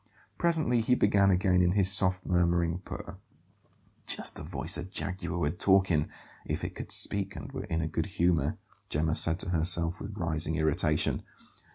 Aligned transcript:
Presently 0.39 0.81
he 0.81 0.95
began 0.95 1.29
again 1.29 1.61
in 1.61 1.73
his 1.73 1.91
soft, 1.91 2.25
murmuring 2.25 2.79
purr 2.79 3.17
("Just 4.07 4.35
the 4.35 4.41
voice 4.41 4.75
a 4.75 4.83
jaguar 4.83 5.37
would 5.37 5.59
talk 5.59 5.91
in, 5.91 6.09
if 6.43 6.63
it 6.63 6.73
could 6.73 6.91
speak 6.91 7.35
and 7.35 7.51
were 7.51 7.65
in 7.65 7.81
a 7.81 7.87
good 7.87 8.07
humour," 8.07 8.57
Gemma 8.89 9.13
said 9.13 9.37
to 9.41 9.49
herself 9.49 9.99
with 9.99 10.17
rising 10.17 10.55
irritation). 10.55 11.21